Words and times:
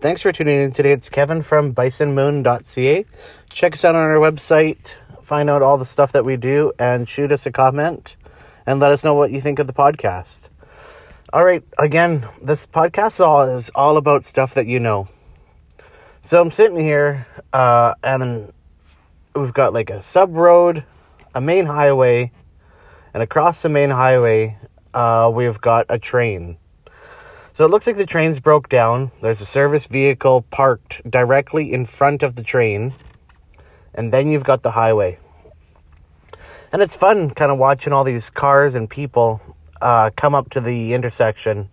Thanks 0.00 0.22
for 0.22 0.30
tuning 0.30 0.60
in 0.60 0.70
today. 0.70 0.92
It's 0.92 1.08
Kevin 1.08 1.42
from 1.42 1.74
bisonmoon.ca. 1.74 3.04
Check 3.50 3.72
us 3.72 3.84
out 3.84 3.96
on 3.96 4.00
our 4.00 4.18
website, 4.18 4.92
find 5.22 5.50
out 5.50 5.60
all 5.60 5.76
the 5.76 5.84
stuff 5.84 6.12
that 6.12 6.24
we 6.24 6.36
do, 6.36 6.72
and 6.78 7.08
shoot 7.08 7.32
us 7.32 7.46
a 7.46 7.50
comment 7.50 8.14
and 8.64 8.78
let 8.78 8.92
us 8.92 9.02
know 9.02 9.14
what 9.14 9.32
you 9.32 9.40
think 9.40 9.58
of 9.58 9.66
the 9.66 9.72
podcast. 9.72 10.50
All 11.32 11.44
right, 11.44 11.64
again, 11.78 12.28
this 12.40 12.64
podcast 12.64 13.18
all 13.18 13.42
is 13.42 13.70
all 13.74 13.96
about 13.96 14.24
stuff 14.24 14.54
that 14.54 14.68
you 14.68 14.78
know. 14.78 15.08
So 16.22 16.40
I'm 16.40 16.52
sitting 16.52 16.78
here, 16.78 17.26
uh, 17.52 17.94
and 18.04 18.52
we've 19.34 19.52
got 19.52 19.72
like 19.72 19.90
a 19.90 20.00
sub 20.00 20.36
road, 20.36 20.84
a 21.34 21.40
main 21.40 21.66
highway, 21.66 22.30
and 23.14 23.20
across 23.20 23.62
the 23.62 23.68
main 23.68 23.90
highway, 23.90 24.56
uh, 24.94 25.28
we've 25.34 25.60
got 25.60 25.86
a 25.88 25.98
train. 25.98 26.56
So 27.58 27.64
it 27.64 27.72
looks 27.72 27.88
like 27.88 27.96
the 27.96 28.06
train's 28.06 28.38
broke 28.38 28.68
down. 28.68 29.10
There's 29.20 29.40
a 29.40 29.44
service 29.44 29.86
vehicle 29.86 30.42
parked 30.42 31.02
directly 31.10 31.72
in 31.72 31.86
front 31.86 32.22
of 32.22 32.36
the 32.36 32.44
train, 32.44 32.94
and 33.94 34.12
then 34.12 34.28
you've 34.28 34.44
got 34.44 34.62
the 34.62 34.70
highway. 34.70 35.18
And 36.70 36.80
it's 36.80 36.94
fun 36.94 37.30
kind 37.30 37.50
of 37.50 37.58
watching 37.58 37.92
all 37.92 38.04
these 38.04 38.30
cars 38.30 38.76
and 38.76 38.88
people 38.88 39.40
uh, 39.82 40.10
come 40.14 40.36
up 40.36 40.50
to 40.50 40.60
the 40.60 40.94
intersection. 40.94 41.68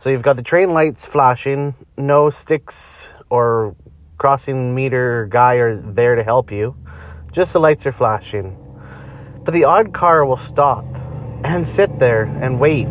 So 0.00 0.10
you've 0.10 0.22
got 0.24 0.34
the 0.34 0.42
train 0.42 0.74
lights 0.74 1.06
flashing, 1.06 1.72
no 1.96 2.30
sticks 2.30 3.08
or 3.30 3.76
crossing 4.16 4.74
meter 4.74 5.28
guy 5.30 5.54
are 5.58 5.76
there 5.76 6.16
to 6.16 6.24
help 6.24 6.50
you. 6.50 6.74
Just 7.30 7.52
the 7.52 7.60
lights 7.60 7.86
are 7.86 7.92
flashing. 7.92 8.58
But 9.44 9.54
the 9.54 9.62
odd 9.62 9.94
car 9.94 10.24
will 10.24 10.36
stop 10.36 10.84
and 11.44 11.64
sit 11.64 11.96
there 12.00 12.24
and 12.24 12.58
wait. 12.58 12.88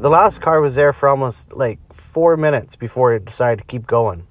The 0.00 0.08
last 0.08 0.40
car 0.40 0.60
was 0.60 0.76
there 0.76 0.92
for 0.92 1.08
almost 1.08 1.52
like 1.52 1.80
four 1.92 2.36
minutes 2.36 2.76
before 2.76 3.14
it 3.14 3.24
decided 3.24 3.58
to 3.58 3.64
keep 3.64 3.84
going. 3.84 4.28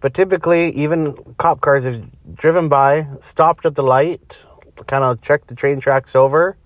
But 0.00 0.14
typically, 0.14 0.70
even 0.70 1.34
cop 1.36 1.60
cars 1.60 1.84
have 1.84 2.02
driven 2.34 2.70
by, 2.70 3.06
stopped 3.20 3.66
at 3.66 3.74
the 3.74 3.82
light, 3.82 4.38
kind 4.86 5.04
of 5.04 5.20
checked 5.20 5.48
the 5.48 5.54
train 5.54 5.78
tracks 5.78 6.16
over. 6.16 6.56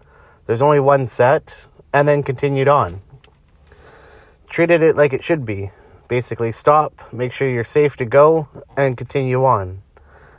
There's 0.46 0.62
only 0.62 0.78
one 0.78 1.08
set, 1.08 1.52
and 1.92 2.06
then 2.06 2.22
continued 2.22 2.68
on. 2.68 3.02
Treated 4.48 4.84
it 4.84 4.96
like 4.96 5.12
it 5.12 5.24
should 5.24 5.44
be. 5.44 5.72
Basically, 6.06 6.52
stop, 6.52 7.12
make 7.12 7.32
sure 7.32 7.50
you're 7.50 7.64
safe 7.64 7.96
to 7.96 8.04
go, 8.04 8.46
and 8.76 8.96
continue 8.96 9.44
on. 9.44 9.82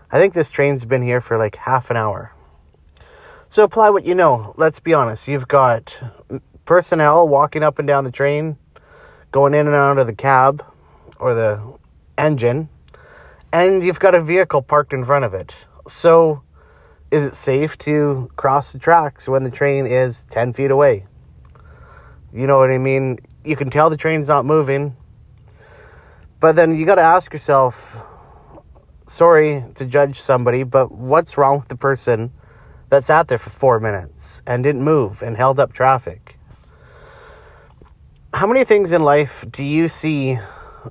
I 0.09 0.19
think 0.19 0.33
this 0.33 0.49
train's 0.49 0.85
been 0.85 1.01
here 1.01 1.19
for 1.19 1.37
like 1.37 1.57
half 1.57 1.91
an 1.91 1.97
hour. 1.97 2.31
So 3.49 3.63
apply 3.63 3.89
what 3.89 4.05
you 4.05 4.15
know. 4.15 4.53
Let's 4.55 4.79
be 4.79 4.93
honest. 4.93 5.27
You've 5.27 5.49
got 5.49 5.97
personnel 6.67 7.27
walking 7.27 7.63
up 7.63 7.79
and 7.79 7.87
down 7.87 8.03
the 8.03 8.11
train, 8.11 8.57
going 9.31 9.55
in 9.55 9.65
and 9.65 9.75
out 9.75 9.97
of 9.97 10.05
the 10.05 10.13
cab 10.13 10.63
or 11.19 11.33
the 11.33 11.59
engine, 12.17 12.69
and 13.51 13.83
you've 13.83 13.99
got 13.99 14.13
a 14.13 14.21
vehicle 14.21 14.61
parked 14.61 14.93
in 14.93 15.03
front 15.03 15.25
of 15.25 15.33
it. 15.33 15.55
So 15.87 16.43
is 17.09 17.23
it 17.23 17.35
safe 17.35 17.77
to 17.79 18.29
cross 18.35 18.73
the 18.73 18.79
tracks 18.79 19.27
when 19.27 19.43
the 19.43 19.49
train 19.49 19.87
is 19.87 20.25
10 20.25 20.53
feet 20.53 20.69
away? 20.69 21.07
You 22.33 22.45
know 22.45 22.57
what 22.57 22.69
I 22.69 22.77
mean? 22.77 23.17
You 23.43 23.55
can 23.55 23.69
tell 23.69 23.89
the 23.89 23.97
train's 23.97 24.27
not 24.27 24.45
moving, 24.45 24.95
but 26.41 26.55
then 26.55 26.77
you 26.77 26.85
got 26.85 26.95
to 26.95 27.01
ask 27.01 27.31
yourself 27.31 28.03
sorry 29.07 29.63
to 29.75 29.85
judge 29.85 30.19
somebody, 30.19 30.63
but 30.63 30.91
what's 30.91 31.37
wrong 31.37 31.59
with 31.59 31.69
the 31.69 31.77
person 31.77 32.33
that 32.89 33.05
sat 33.05 33.29
there 33.29 33.37
for 33.37 33.49
four 33.49 33.79
minutes 33.79 34.41
and 34.45 34.63
didn't 34.63 34.83
move 34.83 35.21
and 35.21 35.37
held 35.37 35.59
up 35.59 35.71
traffic? 35.71 36.36
How 38.37 38.45
many 38.45 38.65
things 38.65 38.91
in 38.91 39.01
life 39.01 39.43
do 39.49 39.63
you 39.63 39.87
see 39.87 40.35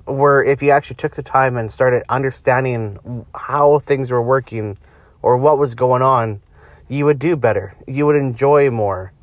where 0.03 0.43
if 0.43 0.61
you 0.61 0.71
actually 0.71 0.97
took 0.97 1.15
the 1.15 1.23
time 1.23 1.55
and 1.55 1.71
started 1.71 2.03
understanding 2.09 3.25
how 3.33 3.79
things 3.79 4.11
were 4.11 4.21
working 4.21 4.77
or 5.21 5.37
what 5.37 5.57
was 5.57 5.73
going 5.73 6.01
on, 6.01 6.41
you 6.89 7.05
would 7.05 7.19
do 7.19 7.37
better? 7.37 7.73
You 7.87 8.05
would 8.05 8.17
enjoy 8.17 8.69
more. 8.69 9.13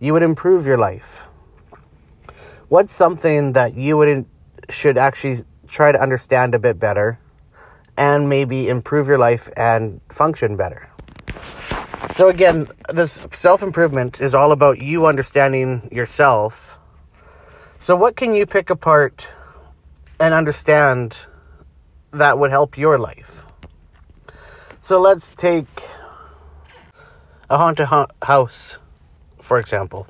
You 0.00 0.12
would 0.12 0.24
improve 0.24 0.66
your 0.66 0.76
life. 0.76 1.22
What's 2.68 2.90
something 2.90 3.52
that 3.52 3.76
you 3.76 3.96
would 3.96 4.26
should 4.68 4.98
actually 4.98 5.44
try 5.68 5.92
to 5.92 6.02
understand 6.02 6.56
a 6.56 6.58
bit 6.58 6.80
better 6.80 7.20
and 7.96 8.28
maybe 8.28 8.68
improve 8.68 9.06
your 9.06 9.18
life 9.18 9.48
and 9.56 10.00
function 10.08 10.56
better. 10.56 10.90
So, 12.16 12.28
again, 12.28 12.66
this 12.92 13.22
self 13.30 13.62
improvement 13.62 14.20
is 14.20 14.34
all 14.34 14.50
about 14.50 14.80
you 14.80 15.06
understanding 15.06 15.88
yourself. 15.92 16.76
So, 17.82 17.96
what 17.96 18.14
can 18.14 18.32
you 18.32 18.46
pick 18.46 18.70
apart 18.70 19.26
and 20.20 20.32
understand 20.32 21.16
that 22.12 22.38
would 22.38 22.52
help 22.52 22.78
your 22.78 22.96
life? 22.96 23.42
So, 24.80 25.00
let's 25.00 25.32
take 25.32 25.66
a 27.50 27.58
haunted 27.58 27.86
ha- 27.86 28.06
house, 28.22 28.78
for 29.40 29.58
example. 29.58 30.06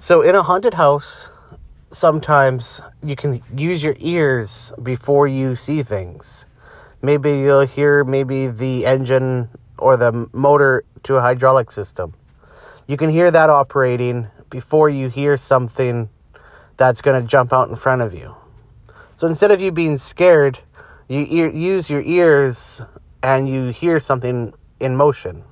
So, 0.00 0.22
in 0.22 0.34
a 0.34 0.42
haunted 0.42 0.74
house, 0.74 1.28
sometimes 1.92 2.80
you 3.04 3.14
can 3.14 3.40
use 3.54 3.80
your 3.80 3.94
ears 4.00 4.72
before 4.82 5.28
you 5.28 5.54
see 5.54 5.84
things. 5.84 6.46
Maybe 7.02 7.38
you'll 7.38 7.66
hear 7.66 8.02
maybe 8.02 8.48
the 8.48 8.84
engine 8.84 9.48
or 9.78 9.96
the 9.96 10.28
motor 10.32 10.82
to 11.04 11.14
a 11.14 11.20
hydraulic 11.20 11.70
system. 11.70 12.14
You 12.88 12.96
can 12.96 13.10
hear 13.10 13.30
that 13.30 13.48
operating 13.48 14.26
before 14.50 14.88
you 14.88 15.08
hear 15.08 15.36
something 15.36 16.08
that's 16.76 17.00
going 17.00 17.20
to 17.20 17.26
jump 17.26 17.52
out 17.52 17.68
in 17.68 17.76
front 17.76 18.02
of 18.02 18.14
you. 18.14 18.34
So 19.16 19.26
instead 19.26 19.50
of 19.50 19.60
you 19.60 19.70
being 19.70 19.96
scared, 19.96 20.58
you 21.08 21.26
ear, 21.28 21.50
use 21.50 21.88
your 21.88 22.02
ears 22.02 22.82
and 23.22 23.48
you 23.48 23.68
hear 23.68 24.00
something 24.00 24.52
in 24.80 24.96
motion. 24.96 25.44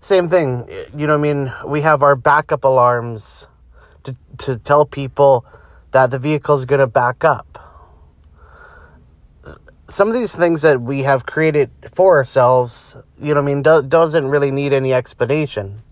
Same 0.00 0.28
thing, 0.28 0.68
you 0.96 1.06
know 1.06 1.18
what 1.18 1.28
I 1.28 1.34
mean? 1.34 1.52
We 1.66 1.80
have 1.80 2.02
our 2.02 2.16
backup 2.16 2.64
alarms 2.64 3.46
to, 4.04 4.16
to 4.38 4.58
tell 4.58 4.86
people 4.86 5.44
that 5.90 6.10
the 6.10 6.18
vehicle 6.18 6.56
is 6.56 6.64
going 6.64 6.80
to 6.80 6.86
back 6.86 7.24
up 7.24 7.56
some 9.88 10.08
of 10.08 10.14
these 10.14 10.34
things 10.34 10.62
that 10.62 10.80
we 10.80 11.02
have 11.02 11.26
created 11.26 11.70
for 11.94 12.16
ourselves, 12.16 12.96
you 13.20 13.34
know 13.34 13.40
I 13.40 13.44
mean, 13.44 13.62
do- 13.62 13.82
doesn't 13.82 14.26
really 14.26 14.50
need 14.50 14.72
any 14.72 14.92
explanation. 14.92 15.82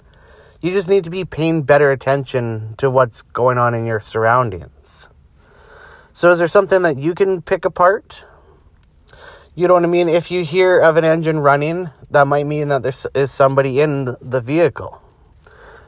You 0.65 0.73
just 0.73 0.89
need 0.89 1.05
to 1.05 1.11
be 1.11 1.27
paying 1.27 1.61
better 1.61 1.91
attention 1.91 2.75
to 2.79 2.89
what's 2.89 3.21
going 3.21 3.59
on 3.59 3.75
in 3.75 3.85
your 3.85 4.01
surroundings. 4.01 5.11
So, 6.15 6.31
is 6.31 6.39
there 6.39 6.49
something 6.49 6.81
that 6.81 6.97
you 6.97 7.15
can 7.15 7.43
pick 7.43 7.67
apart? 7.67 8.25
You 9.55 9.69
know 9.69 9.75
what 9.75 9.83
I 9.83 9.89
mean? 9.89 10.09
If 10.09 10.31
you 10.31 10.43
hear 10.43 10.81
of 10.81 10.97
an 10.97 11.05
engine 11.05 11.41
running, 11.41 11.91
that 12.13 12.27
might 12.27 12.47
mean 12.47 12.69
that 12.69 12.83
there 12.83 12.95
is 13.15 13.31
somebody 13.31 13.83
in 13.83 14.17
the 14.23 14.41
vehicle. 14.41 15.03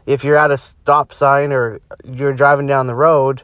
If 0.04 0.24
you're 0.24 0.36
at 0.36 0.50
a 0.50 0.58
stop 0.58 1.14
sign 1.14 1.54
or 1.54 1.80
you're 2.04 2.34
driving 2.34 2.66
down 2.66 2.86
the 2.86 2.94
road 2.94 3.42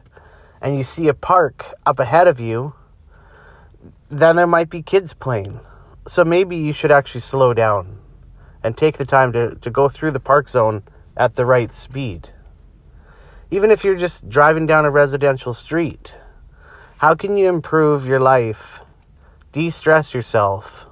and 0.60 0.76
you 0.76 0.84
see 0.84 1.08
a 1.08 1.14
park 1.14 1.64
up 1.86 1.98
ahead 1.98 2.28
of 2.28 2.40
you, 2.40 2.74
then 4.10 4.36
there 4.36 4.46
might 4.46 4.68
be 4.68 4.82
kids 4.82 5.14
playing. 5.14 5.60
So 6.06 6.26
maybe 6.26 6.56
you 6.58 6.74
should 6.74 6.92
actually 6.92 7.22
slow 7.22 7.54
down 7.54 7.96
and 8.62 8.76
take 8.76 8.98
the 8.98 9.06
time 9.06 9.32
to, 9.32 9.54
to 9.54 9.70
go 9.70 9.88
through 9.88 10.10
the 10.10 10.20
park 10.20 10.50
zone 10.50 10.82
at 11.16 11.34
the 11.34 11.46
right 11.46 11.72
speed. 11.72 12.30
Even 13.50 13.70
if 13.70 13.84
you're 13.84 13.96
just 13.96 14.28
driving 14.28 14.66
down 14.66 14.84
a 14.84 14.90
residential 14.90 15.52
street, 15.54 16.12
how 16.96 17.14
can 17.14 17.36
you 17.36 17.48
improve 17.48 18.06
your 18.06 18.20
life, 18.20 18.80
de 19.52 19.70
stress 19.70 20.14
yourself, 20.14 20.86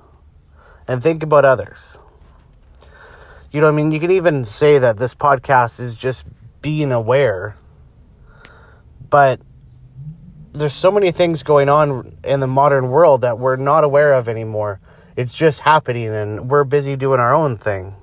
and 0.86 1.02
think 1.02 1.22
about 1.22 1.44
others? 1.44 1.98
You 3.50 3.60
know 3.60 3.68
I 3.68 3.72
mean? 3.72 3.90
You 3.90 4.00
can 4.00 4.10
even 4.10 4.44
say 4.44 4.78
that 4.78 4.96
this 4.96 5.14
podcast 5.14 5.80
is 5.80 5.94
just 5.94 6.24
being 6.62 6.92
aware, 6.92 7.56
but 9.08 9.40
there's 10.52 10.74
so 10.74 10.90
many 10.90 11.12
things 11.12 11.42
going 11.42 11.68
on 11.68 12.18
in 12.24 12.40
the 12.40 12.46
modern 12.46 12.90
world 12.90 13.22
that 13.22 13.38
we're 13.38 13.56
not 13.56 13.84
aware 13.84 14.12
of 14.12 14.28
anymore. 14.28 14.80
It's 15.16 15.32
just 15.32 15.60
happening 15.60 16.08
and 16.08 16.50
we're 16.50 16.64
busy 16.64 16.96
doing 16.96 17.20
our 17.20 17.34
own 17.34 17.56
thing. 17.56 17.94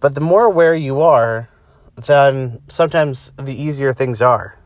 But 0.00 0.14
the 0.14 0.20
more 0.20 0.44
aware 0.44 0.74
you 0.74 1.00
are, 1.00 1.48
then 1.96 2.62
sometimes 2.68 3.32
the 3.36 3.54
easier 3.54 3.92
things 3.92 4.22
are. 4.22 4.56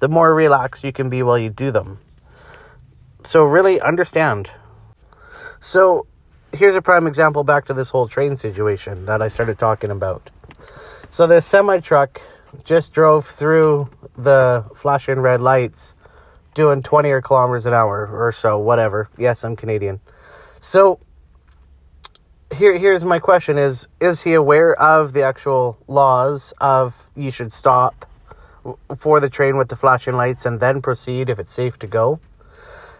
The 0.00 0.08
more 0.08 0.34
relaxed 0.34 0.82
you 0.82 0.92
can 0.92 1.08
be 1.08 1.22
while 1.22 1.38
you 1.38 1.50
do 1.50 1.70
them. 1.70 1.98
So 3.24 3.44
really 3.44 3.80
understand. 3.80 4.50
So 5.60 6.06
here's 6.52 6.74
a 6.74 6.82
prime 6.82 7.06
example 7.06 7.44
back 7.44 7.66
to 7.66 7.74
this 7.74 7.90
whole 7.90 8.08
train 8.08 8.36
situation 8.36 9.06
that 9.06 9.22
I 9.22 9.28
started 9.28 9.58
talking 9.58 9.90
about. 9.90 10.30
So 11.12 11.26
this 11.26 11.46
semi 11.46 11.80
truck 11.80 12.20
just 12.64 12.92
drove 12.92 13.26
through 13.26 13.90
the 14.16 14.64
flashing 14.74 15.20
red 15.20 15.40
lights 15.40 15.94
doing 16.54 16.82
20 16.82 17.10
or 17.10 17.22
kilometers 17.22 17.66
an 17.66 17.74
hour 17.74 18.08
or 18.12 18.32
so, 18.32 18.58
whatever. 18.58 19.08
Yes, 19.16 19.44
I'm 19.44 19.54
Canadian. 19.54 20.00
So 20.60 20.98
here 22.52 22.76
here's 22.76 23.04
my 23.04 23.18
question 23.18 23.58
is 23.58 23.86
is 24.00 24.20
he 24.20 24.34
aware 24.34 24.74
of 24.80 25.12
the 25.12 25.22
actual 25.22 25.78
laws 25.86 26.52
of 26.60 27.08
you 27.14 27.30
should 27.30 27.52
stop 27.52 28.06
for 28.96 29.20
the 29.20 29.28
train 29.28 29.56
with 29.56 29.68
the 29.68 29.76
flashing 29.76 30.14
lights 30.14 30.46
and 30.46 30.60
then 30.60 30.82
proceed 30.82 31.30
if 31.30 31.38
it's 31.38 31.52
safe 31.52 31.78
to 31.78 31.86
go. 31.86 32.20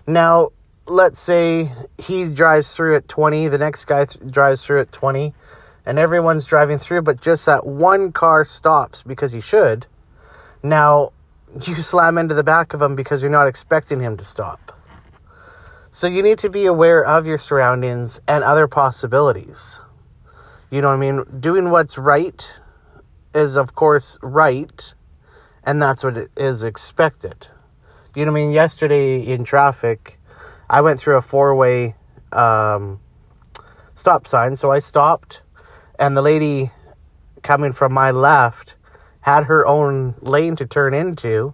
Now, 0.07 0.51
let's 0.87 1.21
say 1.21 1.71
he 1.99 2.25
drives 2.25 2.75
through 2.75 2.97
at 2.97 3.09
20, 3.09 3.49
the 3.49 3.59
next 3.59 3.85
guy 3.85 4.07
th- 4.07 4.33
drives 4.33 4.63
through 4.63 4.81
at 4.81 4.93
20, 4.93 5.35
and 5.87 5.99
everyone's 5.99 6.45
driving 6.45 6.79
through, 6.79 7.03
but 7.03 7.21
just 7.21 7.47
that 7.47 7.67
one 7.67 8.13
car 8.13 8.45
stops 8.45 9.03
because 9.03 9.33
he 9.33 9.41
should. 9.41 9.87
Now, 10.63 11.13
you 11.63 11.75
slam 11.77 12.19
into 12.19 12.35
the 12.35 12.45
back 12.45 12.75
of 12.75 12.83
him 12.83 12.95
because 12.95 13.23
you're 13.23 13.31
not 13.31 13.47
expecting 13.47 14.01
him 14.01 14.17
to 14.17 14.25
stop. 14.25 14.80
So 15.93 16.07
you 16.07 16.23
need 16.23 16.39
to 16.41 16.51
be 16.51 16.67
aware 16.67 17.05
of 17.05 17.27
your 17.27 17.39
surroundings 17.39 18.21
and 18.29 18.45
other 18.45 18.69
possibilities. 18.69 19.81
You 20.71 20.81
know 20.83 20.89
what 20.89 20.95
I 20.95 20.99
mean? 20.99 21.25
Doing 21.41 21.71
what's 21.71 21.99
right 21.99 22.49
is, 23.35 23.57
of 23.57 23.75
course, 23.75 24.17
right, 24.23 24.95
and 25.65 25.83
that's 25.83 26.05
what 26.05 26.29
is 26.37 26.63
expected. 26.63 27.49
You 28.15 28.25
know 28.25 28.33
what 28.33 28.41
I 28.41 28.45
mean? 28.45 28.53
Yesterday 28.53 29.27
in 29.27 29.45
traffic, 29.45 30.19
I 30.69 30.81
went 30.81 31.01
through 31.01 31.17
a 31.17 31.23
four 31.23 31.57
way 31.57 31.97
um, 32.33 33.01
stop 33.97 34.29
sign, 34.29 34.55
so 34.55 34.71
I 34.71 34.79
stopped, 34.79 35.41
and 35.99 36.17
the 36.17 36.23
lady 36.23 36.71
coming 37.43 37.73
from 37.73 37.93
my 37.93 38.13
left 38.13 38.75
had 39.21 39.45
her 39.45 39.67
own 39.67 40.15
lane 40.21 40.55
to 40.57 40.67
turn 40.67 40.95
into. 40.95 41.53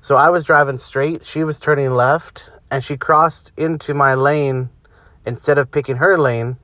So 0.00 0.16
I 0.16 0.30
was 0.30 0.44
driving 0.44 0.78
straight, 0.78 1.26
she 1.26 1.44
was 1.44 1.60
turning 1.60 1.90
left, 1.90 2.50
and 2.70 2.82
she 2.82 2.96
crossed 2.96 3.52
into 3.56 3.94
my 3.94 4.14
lane 4.14 4.70
instead 5.26 5.58
of 5.58 5.70
picking 5.70 5.96
her 5.96 6.18
lane. 6.18 6.56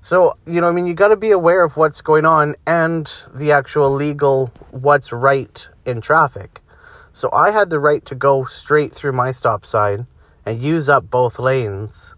So, 0.00 0.36
you 0.46 0.60
know, 0.60 0.68
I 0.68 0.72
mean, 0.72 0.86
you 0.86 0.94
got 0.94 1.08
to 1.08 1.16
be 1.16 1.30
aware 1.30 1.62
of 1.62 1.76
what's 1.76 2.00
going 2.00 2.24
on 2.24 2.56
and 2.66 3.10
the 3.34 3.52
actual 3.52 3.92
legal 3.92 4.50
what's 4.70 5.12
right 5.12 5.66
in 5.86 6.00
traffic. 6.00 6.60
So 7.12 7.30
I 7.32 7.50
had 7.50 7.70
the 7.70 7.78
right 7.78 8.04
to 8.06 8.14
go 8.14 8.44
straight 8.44 8.94
through 8.94 9.12
my 9.12 9.32
stop 9.32 9.64
sign 9.66 10.06
and 10.44 10.60
use 10.60 10.88
up 10.88 11.08
both 11.08 11.38
lanes. 11.38 12.14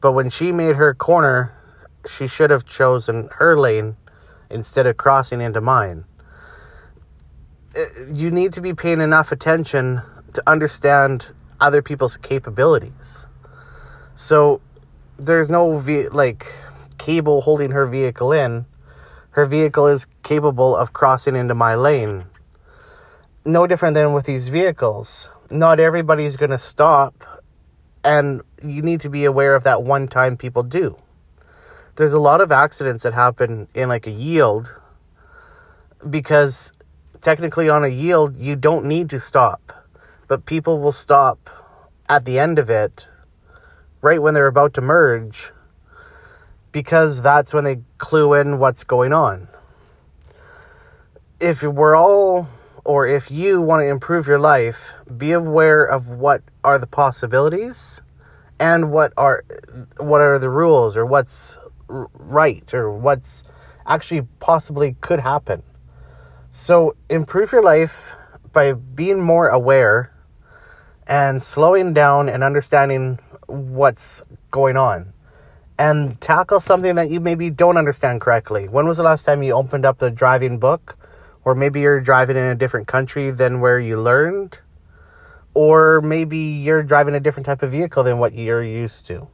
But 0.00 0.12
when 0.12 0.30
she 0.30 0.52
made 0.52 0.76
her 0.76 0.94
corner, 0.94 1.52
she 2.08 2.26
should 2.26 2.50
have 2.50 2.64
chosen 2.64 3.28
her 3.32 3.58
lane 3.58 3.96
instead 4.50 4.86
of 4.86 4.96
crossing 4.96 5.40
into 5.40 5.60
mine. 5.60 6.04
Uh, 7.76 7.84
you 8.12 8.30
need 8.30 8.52
to 8.52 8.60
be 8.60 8.72
paying 8.72 9.00
enough 9.00 9.32
attention 9.32 10.00
to 10.32 10.42
understand 10.46 11.26
other 11.60 11.82
people's 11.82 12.16
capabilities. 12.16 13.26
So 14.14 14.60
there's 15.18 15.50
no 15.50 15.78
ve- 15.78 16.08
like 16.08 16.46
cable 16.98 17.40
holding 17.40 17.70
her 17.70 17.86
vehicle 17.86 18.32
in. 18.32 18.66
Her 19.30 19.46
vehicle 19.46 19.88
is 19.88 20.06
capable 20.22 20.76
of 20.76 20.92
crossing 20.92 21.36
into 21.36 21.54
my 21.54 21.74
lane. 21.74 22.24
No 23.44 23.66
different 23.66 23.94
than 23.94 24.12
with 24.12 24.26
these 24.26 24.48
vehicles. 24.48 25.28
Not 25.50 25.80
everybody's 25.80 26.36
going 26.36 26.50
to 26.50 26.58
stop, 26.58 27.42
and 28.02 28.42
you 28.62 28.82
need 28.82 29.00
to 29.02 29.10
be 29.10 29.24
aware 29.24 29.54
of 29.54 29.64
that 29.64 29.82
one 29.82 30.08
time 30.08 30.36
people 30.36 30.62
do. 30.62 30.96
There's 31.96 32.12
a 32.12 32.18
lot 32.18 32.40
of 32.40 32.50
accidents 32.50 33.02
that 33.02 33.12
happen 33.12 33.68
in 33.74 33.88
like 33.88 34.06
a 34.06 34.10
yield 34.10 34.74
because 36.08 36.72
technically 37.20 37.68
on 37.68 37.84
a 37.84 37.88
yield 37.88 38.38
you 38.38 38.56
don't 38.56 38.84
need 38.84 39.10
to 39.10 39.20
stop, 39.20 39.83
but 40.34 40.46
people 40.46 40.80
will 40.80 40.90
stop 40.90 41.48
at 42.08 42.24
the 42.24 42.40
end 42.40 42.58
of 42.58 42.68
it 42.68 43.06
right 44.00 44.20
when 44.20 44.34
they're 44.34 44.48
about 44.48 44.74
to 44.74 44.80
merge 44.80 45.52
because 46.72 47.22
that's 47.22 47.54
when 47.54 47.62
they 47.62 47.78
clue 47.98 48.34
in 48.34 48.58
what's 48.58 48.82
going 48.82 49.12
on. 49.12 49.46
If 51.38 51.62
we're 51.62 51.94
all, 51.94 52.48
or 52.84 53.06
if 53.06 53.30
you 53.30 53.60
want 53.60 53.82
to 53.82 53.86
improve 53.86 54.26
your 54.26 54.40
life, 54.40 54.88
be 55.16 55.30
aware 55.30 55.84
of 55.84 56.08
what 56.08 56.42
are 56.64 56.80
the 56.80 56.88
possibilities 56.88 58.00
and 58.58 58.90
what 58.90 59.12
are 59.16 59.44
what 59.98 60.20
are 60.20 60.40
the 60.40 60.50
rules 60.50 60.96
or 60.96 61.06
what's 61.06 61.56
right 61.86 62.74
or 62.74 62.90
what's 62.90 63.44
actually 63.86 64.26
possibly 64.40 64.96
could 65.00 65.20
happen. 65.20 65.62
So 66.50 66.96
improve 67.08 67.52
your 67.52 67.62
life 67.62 68.16
by 68.52 68.72
being 68.72 69.20
more 69.20 69.48
aware 69.48 70.10
and 71.06 71.42
slowing 71.42 71.92
down 71.92 72.28
and 72.28 72.42
understanding 72.42 73.18
what's 73.46 74.22
going 74.50 74.76
on 74.76 75.12
and 75.78 76.20
tackle 76.20 76.60
something 76.60 76.94
that 76.94 77.10
you 77.10 77.20
maybe 77.20 77.50
don't 77.50 77.76
understand 77.76 78.20
correctly. 78.20 78.68
When 78.68 78.86
was 78.86 78.96
the 78.96 79.02
last 79.02 79.24
time 79.24 79.42
you 79.42 79.52
opened 79.54 79.84
up 79.84 79.98
the 79.98 80.10
driving 80.10 80.58
book? 80.58 80.96
Or 81.44 81.54
maybe 81.54 81.80
you're 81.80 82.00
driving 82.00 82.36
in 82.36 82.44
a 82.44 82.54
different 82.54 82.88
country 82.88 83.30
than 83.30 83.60
where 83.60 83.78
you 83.78 84.00
learned? 84.00 84.58
Or 85.52 86.00
maybe 86.00 86.38
you're 86.38 86.82
driving 86.82 87.14
a 87.14 87.20
different 87.20 87.46
type 87.46 87.62
of 87.62 87.70
vehicle 87.70 88.02
than 88.02 88.18
what 88.18 88.32
you're 88.32 88.62
used 88.62 89.06
to. 89.08 89.28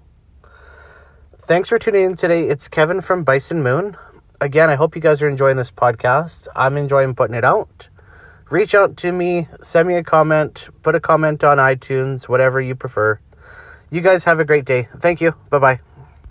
Thanks 1.42 1.68
for 1.68 1.78
tuning 1.78 2.04
in 2.04 2.16
today. 2.16 2.48
It's 2.48 2.68
Kevin 2.68 3.00
from 3.00 3.22
Bison 3.22 3.62
Moon. 3.62 3.96
Again, 4.40 4.70
I 4.70 4.74
hope 4.74 4.96
you 4.96 5.02
guys 5.02 5.22
are 5.22 5.28
enjoying 5.28 5.56
this 5.56 5.70
podcast. 5.70 6.48
I'm 6.56 6.76
enjoying 6.76 7.14
putting 7.14 7.36
it 7.36 7.44
out. 7.44 7.88
Reach 8.50 8.74
out 8.74 8.96
to 8.98 9.12
me, 9.12 9.46
send 9.62 9.86
me 9.86 9.94
a 9.94 10.02
comment, 10.02 10.68
put 10.82 10.96
a 10.96 11.00
comment 11.00 11.44
on 11.44 11.58
iTunes, 11.58 12.28
whatever 12.28 12.60
you 12.60 12.74
prefer. 12.74 13.20
You 13.90 14.00
guys 14.00 14.24
have 14.24 14.40
a 14.40 14.44
great 14.44 14.64
day. 14.64 14.88
Thank 14.98 15.20
you. 15.20 15.34
Bye 15.50 15.58
bye. 15.58 15.80